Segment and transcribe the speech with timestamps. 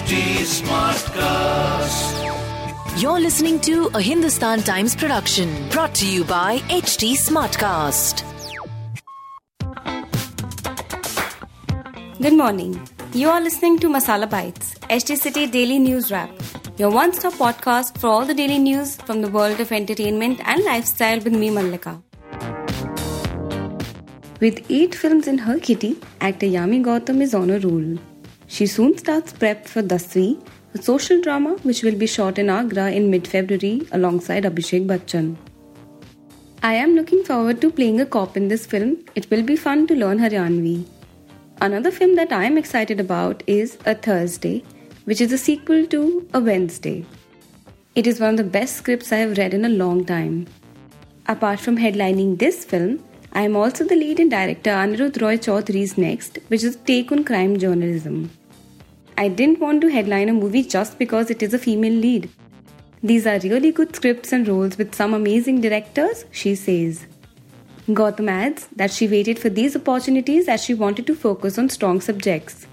[0.00, 0.18] HT
[0.50, 2.12] Smartcast.
[3.02, 8.22] You're listening to a Hindustan Times production brought to you by HT Smartcast.
[12.18, 12.80] Good morning.
[13.12, 16.30] You are listening to Masala Bites, HT City Daily News Wrap,
[16.78, 20.64] your one stop podcast for all the daily news from the world of entertainment and
[20.64, 22.02] lifestyle with me, Mallika.
[24.40, 27.98] With eight films in her kitty, actor Yami Gautam is on a roll.
[28.54, 32.90] She soon starts prep for Dasvi, a social drama which will be shot in Agra
[32.90, 35.36] in mid February alongside Abhishek Bachchan.
[36.60, 38.96] I am looking forward to playing a cop in this film.
[39.14, 40.84] It will be fun to learn Haryanvi.
[41.60, 44.64] Another film that I am excited about is A Thursday,
[45.04, 47.06] which is a sequel to A Wednesday.
[47.94, 50.48] It is one of the best scripts I have read in a long time.
[51.26, 52.98] Apart from headlining this film,
[53.32, 57.12] I am also the lead and director Anirudh Roy Chaudhary's Next, which is a take
[57.12, 58.28] on crime journalism.
[59.16, 62.30] I didn't want to headline a movie just because it is a female lead.
[63.02, 67.06] These are really good scripts and roles with some amazing directors, she says.
[67.88, 72.00] Gautam adds that she waited for these opportunities as she wanted to focus on strong
[72.00, 72.66] subjects.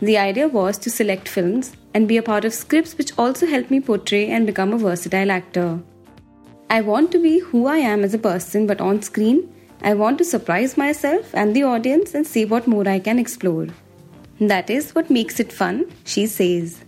[0.00, 3.70] The idea was to select films and be a part of scripts which also help
[3.70, 5.80] me portray and become a versatile actor.
[6.70, 9.52] I want to be who I am as a person, but on screen,
[9.82, 13.66] I want to surprise myself and the audience and see what more I can explore.
[14.40, 16.84] That is what makes it fun, she says.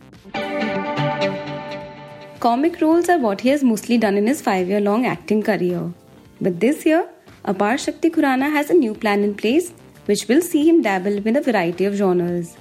[2.39, 5.93] Comic roles are what he has mostly done in his five year long acting career.
[6.41, 7.09] But this year,
[7.45, 9.73] Aparshakti Khurana has a new plan in place
[10.07, 12.57] which will see him dabble in a variety of genres.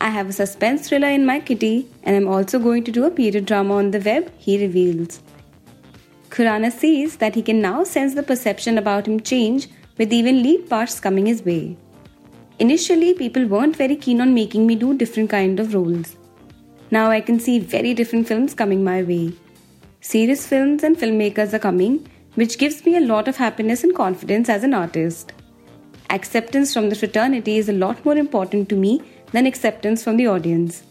[0.00, 3.10] I have a suspense thriller in my kitty and I'm also going to do a
[3.12, 5.20] period drama on the web, he reveals.
[6.30, 10.68] Khurana sees that he can now sense the perception about him change with even lead
[10.68, 11.76] parts coming his way.
[12.60, 16.16] Initially, people weren't very keen on making me do different kind of roles.
[16.92, 19.32] Now I can see very different films coming my way.
[20.00, 24.48] Serious films and filmmakers are coming, which gives me a lot of happiness and confidence
[24.48, 25.32] as an artist.
[26.10, 29.02] Acceptance from the fraternity is a lot more important to me
[29.32, 30.84] than acceptance from the audience.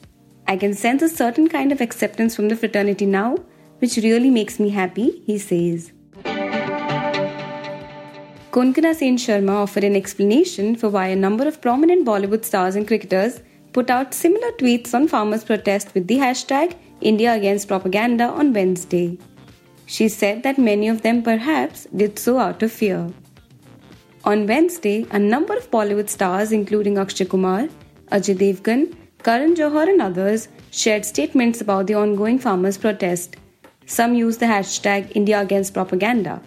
[0.50, 3.38] I can sense a certain kind of acceptance from the fraternity now,
[3.80, 5.93] which really makes me happy, he says.
[8.54, 12.88] Konkona Sen Sharma offered an explanation for why a number of prominent Bollywood stars and
[12.88, 13.42] cricketers
[13.72, 19.18] put out similar tweets on farmers' protest with the hashtag India Against Propaganda on Wednesday.
[19.88, 23.12] She said that many of them perhaps did so out of fear.
[24.24, 27.70] On Wednesday, a number of Bollywood stars, including Akshay Kumar,
[28.12, 33.36] Ajay Devgan, Karan Johar, and others, shared statements about the ongoing farmers' protest.
[33.88, 36.40] Some used the hashtag India Against Propaganda.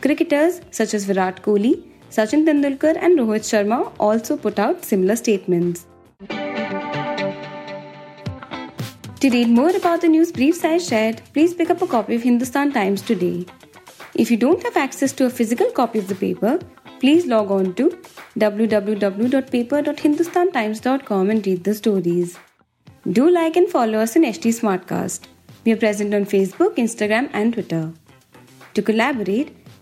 [0.00, 5.86] Cricketers such as Virat Kohli, Sachin Tendulkar, and Rohit Sharma also put out similar statements.
[9.20, 12.22] To read more about the news briefs I shared, please pick up a copy of
[12.22, 13.46] Hindustan Times today.
[14.14, 16.58] If you don't have access to a physical copy of the paper,
[17.00, 17.98] please log on to
[18.38, 22.38] www.paper.hindustantimes.com and read the stories.
[23.10, 25.26] Do like and follow us on HT Smartcast.
[25.64, 27.92] We are present on Facebook, Instagram, and Twitter.
[28.74, 29.56] To collaborate,